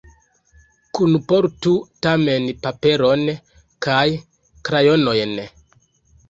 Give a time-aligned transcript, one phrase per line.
[0.99, 1.73] Kunportu
[2.05, 3.27] tamen paperon
[3.89, 4.07] kaj
[4.71, 5.37] krajonojn.